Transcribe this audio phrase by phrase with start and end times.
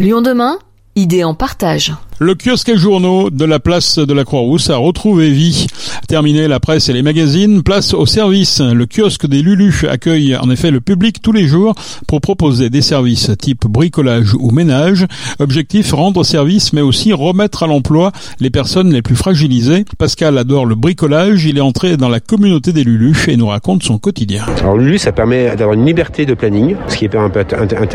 [0.00, 0.60] Lyon demain,
[0.94, 1.92] idée en partage.
[2.20, 5.68] Le kiosque et journaux de la place de la Croix-Rousse a retrouvé vie.
[6.08, 8.60] Terminé la presse et les magazines, place au service.
[8.60, 11.76] Le kiosque des Lulu accueille en effet le public tous les jours
[12.08, 15.06] pour proposer des services type bricolage ou ménage.
[15.38, 18.10] Objectif, rendre service mais aussi remettre à l'emploi
[18.40, 19.84] les personnes les plus fragilisées.
[19.96, 23.84] Pascal adore le bricolage, il est entré dans la communauté des Lulu et nous raconte
[23.84, 24.44] son quotidien.
[24.58, 27.44] Alors Lulu, ça permet d'avoir une liberté de planning, ce qui est un peu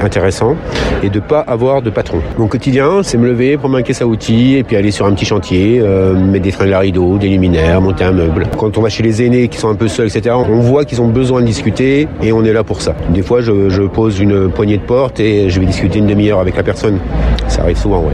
[0.01, 0.55] intéressant,
[1.01, 2.21] et de pas avoir de patron.
[2.37, 5.25] Mon quotidien, c'est me lever, prendre un caisse à et puis aller sur un petit
[5.25, 8.47] chantier, euh, mettre des fringues à rideau, des luminaires, monter un meuble.
[8.57, 11.01] Quand on va chez les aînés qui sont un peu seuls, etc., on voit qu'ils
[11.01, 12.95] ont besoin de discuter et on est là pour ça.
[13.09, 16.39] Des fois, je, je pose une poignée de porte et je vais discuter une demi-heure
[16.39, 16.99] avec la personne.
[17.47, 18.13] Ça arrive souvent, ouais.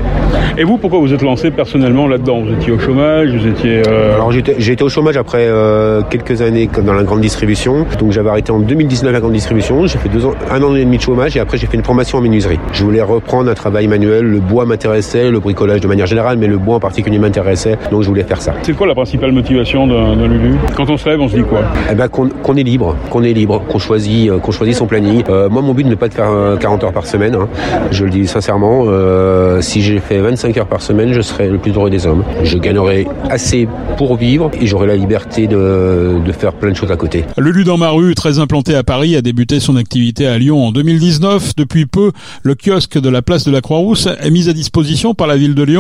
[0.58, 2.42] Et vous, pourquoi vous êtes lancé personnellement là-dedans?
[2.42, 4.16] Vous étiez au chômage Vous étiez euh...
[4.16, 7.86] Alors j'ai été au chômage après euh, quelques années dans la grande distribution.
[8.00, 9.86] Donc j'avais arrêté en 2019 la grande distribution.
[9.88, 11.84] J'ai fait deux ans, un an et demi de chômage et après j'ai fait une
[11.84, 12.60] formation en menuiserie.
[12.74, 14.26] Je voulais reprendre un travail manuel.
[14.26, 18.04] Le bois m'intéressait, le bricolage de manière générale, mais le bois en particulier m'intéressait, donc
[18.04, 18.54] je voulais faire ça.
[18.64, 20.56] C'est quoi la principale motivation d'un Lulu?
[20.76, 21.62] Quand on se lève, on se dit quoi?
[21.92, 25.24] Eh ben qu'on est libre, qu'on est libre, qu'on choisit, euh, qu'on choisit son planning.
[25.30, 27.36] Euh, moi, mon but n'est pas de faire 40 heures par semaine.
[27.36, 27.48] Hein.
[27.92, 28.86] Je le dis sincèrement.
[28.88, 32.24] Euh, si j'ai fait 25 heures par semaine, je serais le plus heureux des hommes.
[32.44, 36.92] Je gagnerais assez pour vivre et j'aurais la liberté de, de faire plein de choses
[36.92, 37.26] à côté.
[37.38, 40.72] Lulu dans ma rue, très implanté à Paris, a débuté son activité à Lyon en
[40.72, 41.56] 2019.
[41.56, 42.12] Depuis peu,
[42.44, 45.56] le kiosque de la place de la Croix-Rousse est mis à disposition par la ville
[45.56, 45.79] de Lyon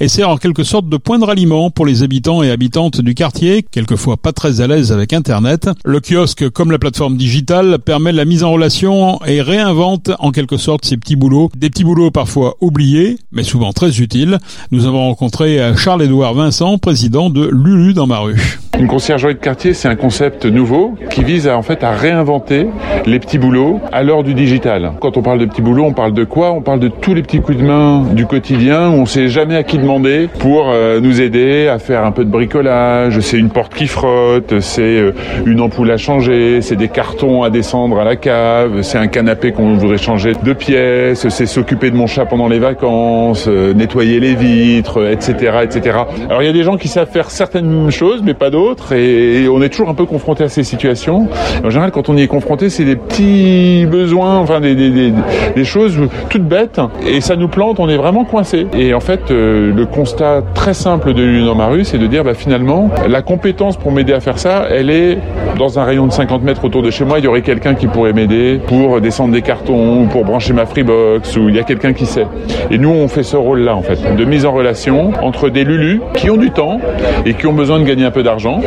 [0.00, 3.14] et sert en quelque sorte de point de ralliement pour les habitants et habitantes du
[3.14, 5.68] quartier, quelquefois pas très à l'aise avec Internet.
[5.84, 10.56] Le kiosque, comme la plateforme digitale, permet la mise en relation et réinvente en quelque
[10.56, 11.50] sorte ces petits boulots.
[11.56, 14.38] Des petits boulots parfois oubliés, mais souvent très utiles.
[14.70, 18.58] Nous avons rencontré Charles-Édouard Vincent, président de Lulu dans ma rue.
[18.78, 22.66] Une conciergerie de quartier, c'est un concept nouveau qui vise à, en fait à réinventer
[23.06, 24.92] les petits boulots à l'heure du digital.
[25.00, 26.52] Quand on parle de petits boulots, on parle de quoi?
[26.52, 29.54] On parle de tous les petits coups de main du quotidien où on sait jamais
[29.54, 33.20] à qui demander pour euh, nous aider à faire un peu de bricolage.
[33.20, 35.12] C'est une porte qui frotte, c'est euh,
[35.46, 39.52] une ampoule à changer, c'est des cartons à descendre à la cave, c'est un canapé
[39.52, 44.18] qu'on voudrait changer de pièce, c'est s'occuper de mon chat pendant les vacances, euh, nettoyer
[44.18, 45.98] les vitres, etc., etc.
[46.28, 49.46] Alors il y a des gens qui savent faire certaines choses, mais pas d'autres et
[49.48, 51.28] on est toujours un peu confronté à ces situations.
[51.62, 55.12] En général, quand on y est confronté, c'est des petits besoins, enfin des,
[55.62, 55.96] choses
[56.28, 58.66] toutes bêtes et ça nous plante, on est vraiment coincé.
[58.76, 62.06] Et en fait, euh, le constat très simple de l'Union dans ma rue, c'est de
[62.06, 65.18] dire bah, finalement, la compétence pour m'aider à faire ça, elle est
[65.58, 67.86] dans un rayon de 50 mètres autour de chez moi, il y aurait quelqu'un qui
[67.86, 71.64] pourrait m'aider pour descendre des cartons ou pour brancher ma Freebox ou il y a
[71.64, 72.26] quelqu'un qui sait.
[72.70, 76.00] Et nous, on fait ce rôle-là en fait, de mise en relation entre des lulus
[76.14, 76.80] qui ont du temps
[77.26, 78.60] et qui ont besoin de gagner un peu d'argent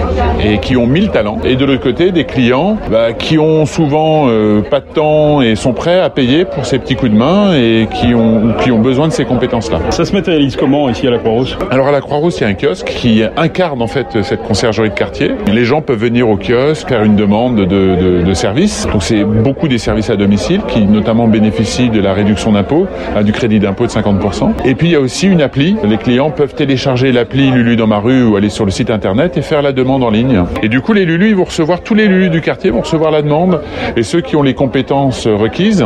[0.43, 1.37] et qui ont mille talents.
[1.45, 5.55] Et de l'autre côté, des clients bah, qui ont souvent euh, pas de temps et
[5.55, 8.79] sont prêts à payer pour ces petits coups de main et qui ont, qui ont
[8.79, 9.79] besoin de ces compétences-là.
[9.91, 12.49] Ça se matérialise comment ici à la Croix-Rousse Alors à la Croix-Rousse, il y a
[12.49, 15.31] un kiosque qui incarne en fait cette conciergerie de quartier.
[15.51, 18.87] Les gens peuvent venir au kiosque, faire une demande de, de, de service.
[18.91, 22.87] Donc c'est beaucoup des services à domicile qui notamment bénéficient de la réduction d'impôt,
[23.23, 24.65] du crédit d'impôt de 50%.
[24.65, 25.75] Et puis il y a aussi une appli.
[25.83, 29.37] Les clients peuvent télécharger l'appli Lulu dans ma rue ou aller sur le site internet
[29.37, 30.43] et faire la demande en ligne.
[30.63, 33.11] Et du coup, les Lulus, ils vont recevoir, tous les Lulus du quartier vont recevoir
[33.11, 33.61] la demande.
[33.95, 35.85] Et ceux qui ont les compétences requises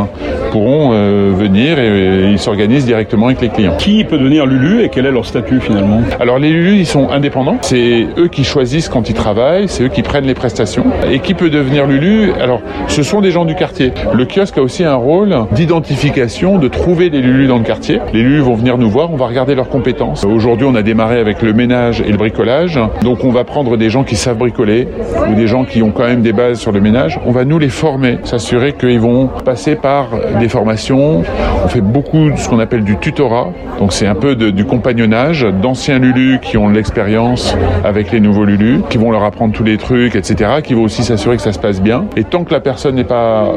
[0.51, 3.75] pourront euh, venir et, ils s'organisent directement avec les clients.
[3.77, 7.09] Qui peut devenir Lulu et quel est leur statut finalement Alors, les Lulus, ils sont
[7.09, 7.57] indépendants.
[7.61, 10.85] C'est eux qui choisissent quand ils travaillent, c'est eux qui prennent les prestations.
[11.09, 13.91] Et qui peut devenir Lulu Alors, ce sont des gens du quartier.
[14.13, 17.99] Le kiosque a aussi un rôle d'identification, de trouver les Lulus dans le quartier.
[18.13, 20.23] Les Lulus vont venir nous voir, on va regarder leurs compétences.
[20.23, 22.79] Aujourd'hui, on a démarré avec le ménage et le bricolage.
[23.01, 24.87] Donc, on va prendre des gens qui savent bricoler
[25.29, 27.59] ou des gens qui ont quand même des bases sur le ménage, on va nous
[27.59, 31.23] les former, s'assurer qu'ils vont passer par des formations.
[31.63, 34.65] On fait beaucoup de ce qu'on appelle du tutorat, donc c'est un peu de, du
[34.65, 39.63] compagnonnage d'anciens Lulu qui ont l'expérience avec les nouveaux Lulu, qui vont leur apprendre tous
[39.63, 42.05] les trucs, etc., qui vont aussi s'assurer que ça se passe bien.
[42.15, 43.51] Et tant que la personne n'est pas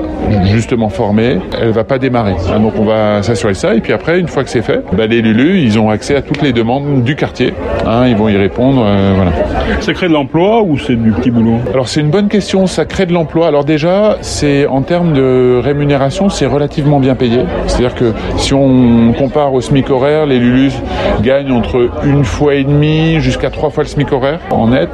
[0.44, 2.37] justement formée, elle va pas démarrer.
[2.53, 3.75] Hein, donc on va s'assurer ça.
[3.75, 6.23] Et puis après, une fois que c'est fait, bah, les Lulu, ils ont accès à
[6.23, 7.55] toutes les demandes du quartier.
[7.87, 8.82] Hein, ils vont y répondre.
[8.85, 9.32] Euh, voilà.
[9.81, 11.56] Ça crée de l'emploi ou c'est du petit boulot?
[11.73, 13.47] Alors c'est une bonne question, ça crée de l'emploi.
[13.49, 17.41] Alors déjà, c'est en termes de rémunération, c'est relativement bien payé.
[17.67, 22.55] C'est-à-dire que si on compare au SMIC horaire, les Lulu Lulu gagnent entre une fois
[22.55, 24.88] et demie jusqu'à trois fois le SMIC horaire en net.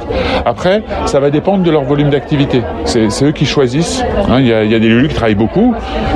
[0.45, 2.61] Après, ça va dépendre de leur volume d'activité.
[2.85, 4.03] C'est eux qui choisissent.
[4.29, 4.39] Hein.
[4.39, 5.73] Il y, a, des Lulu qui travaillent beaucoup,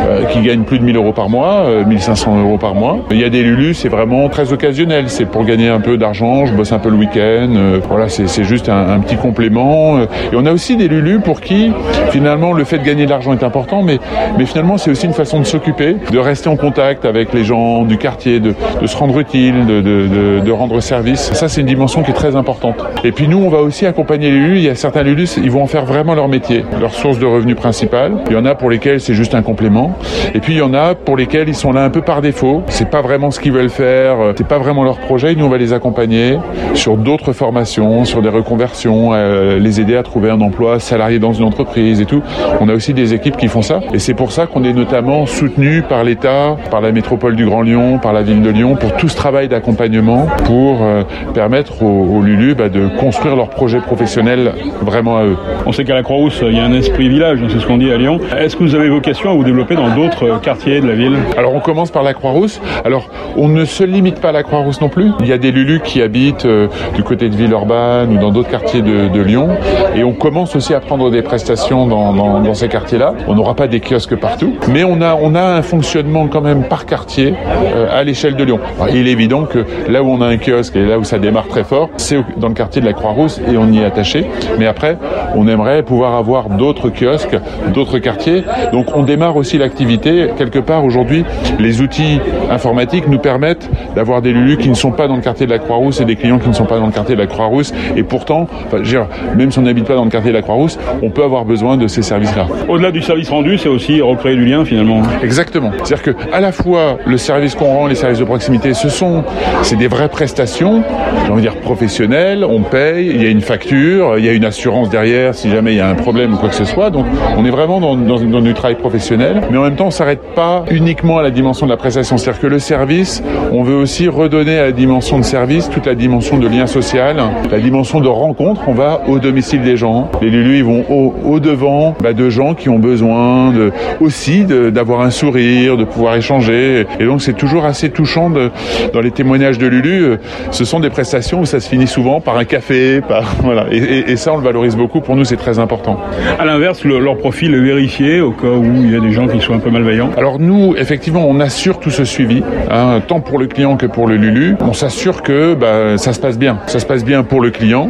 [0.07, 2.99] euh, qui gagnent plus de 1000 euros par mois, euh, 1500 euros par mois.
[3.11, 5.05] Il y a des Lulu, c'est vraiment très occasionnel.
[5.07, 6.45] C'est pour gagner un peu d'argent.
[6.45, 7.53] Je bosse un peu le week-end.
[7.55, 9.99] Euh, voilà, c'est juste un, petit complément.
[9.99, 11.71] Et on a aussi des Lulu pour qui,
[12.11, 13.99] finalement, le fait de gagner de l'argent est important, mais,
[14.37, 17.83] mais finalement, c'est aussi une façon de s'occuper, de rester en contact avec les gens
[17.83, 18.53] du quartier, de
[18.85, 21.31] se rendre utile, de, rendre service.
[21.33, 22.75] Ça, c'est une dimension qui est très importante.
[23.03, 24.57] Et puis nous, on va aussi accompagner les Lulu.
[24.57, 27.25] Il y a certains Lulu, ils vont en faire vraiment leur métier, leur source de
[27.25, 28.13] revenus principale.
[28.27, 29.95] Il y en a pour lesquels c'est juste un complément.
[30.33, 32.63] Et puis il y en a pour lesquels ils sont là un peu par défaut.
[32.67, 35.35] C'est pas vraiment ce qu'ils veulent faire, c'est pas vraiment leur projet.
[35.35, 36.37] Nous, on va les accompagner
[36.73, 41.33] sur d'autres formations, sur des reconversions, euh, les aider à trouver un emploi salarié dans
[41.33, 42.21] une entreprise et tout.
[42.59, 43.79] On a aussi des équipes qui font ça.
[43.93, 47.61] Et c'est pour ça qu'on est notamment soutenu par l'État, par la métropole du Grand
[47.61, 51.03] Lyon, par la ville de Lyon, pour tout ce travail d'accompagnement pour euh,
[51.33, 55.37] permettre aux, aux Lulu bah, de construire leur projet professionnel vraiment à eux.
[55.65, 57.91] On sait qu'à la Croix-Rousse, il y a un esprit village, c'est ce qu'on dit
[57.91, 58.19] à Lyon.
[58.37, 61.17] Est-ce que vous avez vocation à vous développer dans d'autres quartiers de la ville?
[61.37, 62.61] Alors on commence par la Croix-Rousse.
[62.83, 65.11] Alors on ne se limite pas à la Croix-Rousse non plus.
[65.19, 68.49] Il y a des Lulu qui habitent euh, du côté de Villeurbanne ou dans d'autres
[68.49, 69.49] quartiers de, de, Lyon.
[69.95, 73.13] Et on commence aussi à prendre des prestations dans, dans, dans ces quartiers-là.
[73.27, 76.63] On n'aura pas des kiosques partout, mais on a, on a un fonctionnement quand même
[76.63, 77.33] par quartier
[77.75, 78.59] euh, à l'échelle de Lyon.
[78.79, 81.19] Alors, il est évident que là où on a un kiosque et là où ça
[81.19, 84.25] démarre très fort, c'est dans le quartier de la Croix-Rousse et on y est attaché.
[84.57, 84.97] Mais après,
[85.35, 87.37] on aimerait pouvoir avoir d'autres kiosques,
[87.73, 88.43] d'autres quartiers.
[88.71, 90.29] Donc on démarre aussi l'activité.
[90.37, 91.23] Quelque part aujourd'hui,
[91.59, 95.45] les outils informatiques nous permettent d'avoir des Lulu qui ne sont pas dans le quartier
[95.45, 97.27] de la Croix-Rousse et des clients qui ne sont pas dans le quartier de la
[97.27, 97.73] Croix-Rousse.
[97.95, 100.79] Et pourtant, enfin, dire, même si on n'habite pas dans le quartier de la Croix-Rousse,
[101.01, 102.47] on peut avoir besoin de ces services-là.
[102.67, 105.01] Au-delà du service rendu, c'est aussi recréer du lien finalement.
[105.23, 105.71] Exactement.
[105.83, 109.18] C'est-à-dire que à la fois le service qu'on rend, les services de proximité, ce sont
[109.63, 110.83] c'est des vraies prestations,
[111.29, 112.43] j'ai envie dire professionnelles.
[112.43, 115.73] On paye, il y a une facture, il y a une assurance derrière si jamais
[115.73, 116.89] il y a un problème ou quoi que ce soit.
[116.89, 117.05] Donc
[117.37, 121.19] on est vraiment dans, du travail professionnel, mais en même temps on s'arrête pas uniquement
[121.19, 122.17] à la dimension de la prestation.
[122.17, 123.21] C'est-à-dire que le service,
[123.51, 127.17] on veut aussi redonner à la dimension de service toute la dimension de lien social,
[127.51, 128.61] la dimension de rencontre.
[128.67, 130.09] On va au domicile des gens.
[130.23, 133.53] Les Lulu ils vont au, devant bah, de gens qui ont besoin
[134.01, 136.87] aussi d'avoir un sourire, de pouvoir échanger.
[136.99, 140.17] Et donc c'est toujours assez touchant dans les témoignages de Lulu.
[140.49, 143.65] Ce sont des prestations où ça se finit souvent par un café, par voilà.
[143.71, 145.01] Et, et, et ça on le valorise beaucoup.
[145.01, 145.99] Pour nous c'est très important.
[146.39, 149.27] À l'inverse, le, leur profil est vérifié au cas où il y a des gens
[149.27, 150.09] qui sont un peu malveillants.
[150.17, 154.07] Alors nous effectivement on assure tout ce suivi, hein, tant pour le client que pour
[154.07, 154.55] le Lulu.
[154.61, 156.59] On s'assure que bah, ça se passe bien.
[156.67, 157.89] Ça se passe bien pour le client.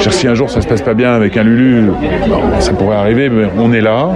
[0.00, 1.90] Dire, si un jour ça se passe pas bien avec un Lulu,
[2.58, 4.10] ça pourrait arriver, mais on est là.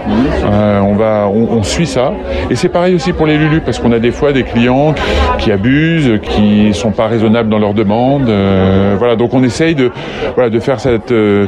[0.44, 2.12] Euh, on va, on, on, suit ça.
[2.50, 4.94] Et c'est pareil aussi pour les Lulu, parce qu'on a des fois des clients
[5.38, 8.28] qui abusent, qui sont pas raisonnables dans leurs demandes.
[8.48, 9.90] Euh, voilà, donc on essaye de,
[10.34, 11.46] voilà, de faire cette, euh,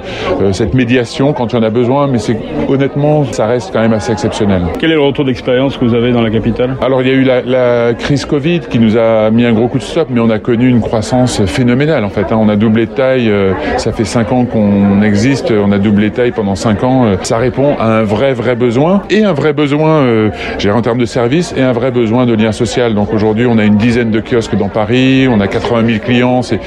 [0.52, 2.37] cette médiation quand il y en a besoin, mais c'est
[2.69, 4.62] honnêtement, ça reste quand même assez exceptionnel.
[4.79, 6.76] Quel est le retour d'expérience que vous avez dans la capitale?
[6.82, 9.69] Alors il y a eu la, la, crise Covid qui nous a mis un gros
[9.69, 12.32] coup de stop, mais on a connu une croissance phénoménale en fait.
[12.32, 12.38] Hein.
[12.41, 13.32] On a doublé de taille,
[13.76, 17.06] ça fait cinq ans qu'on existe, on a doublé de taille pendant cinq ans.
[17.23, 20.31] Ça répond à un vrai vrai besoin et un vrai besoin euh,
[20.73, 22.94] en termes de services et un vrai besoin de lien social.
[22.94, 26.43] Donc aujourd'hui, on a une dizaine de kiosques dans Paris, on a 80 000 clients,
[26.43, 26.61] c'est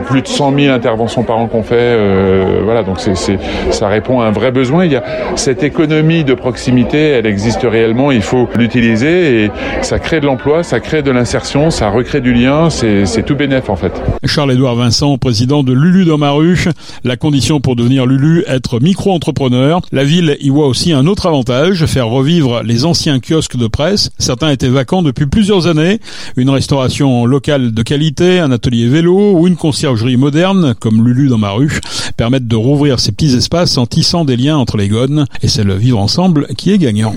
[0.00, 1.74] plus de 100 000 interventions par an qu'on fait.
[1.76, 3.38] Euh, voilà, donc c'est
[3.70, 4.84] ça répond à un vrai besoin.
[4.84, 5.02] Il y a
[5.36, 9.50] cette économie de proximité, elle existe réellement, il faut l'utiliser et
[9.82, 13.68] ça crée de l'emploi, ça crée de l'insertion, ça recrée du lien, c'est tout bénéf
[13.68, 13.92] en fait.
[14.24, 16.68] Charles-Édouard Vincent, président de Lulu dans ma ruche.
[17.04, 19.80] La condition pour devenir Lulu, être micro-entrepreneur.
[19.92, 24.10] La ville y voit aussi un autre avantage, faire revivre les anciens kiosques de presse.
[24.18, 26.00] Certains étaient vacants depuis plusieurs années.
[26.36, 31.38] Une restauration locale de qualité, un atelier vélo ou une conciergerie moderne, comme Lulu dans
[31.38, 31.80] ma rue,
[32.16, 35.26] permettent de rouvrir ces petits espaces en tissant des liens entre les gones.
[35.42, 37.16] Et c'est le vivre ensemble qui est gagnant.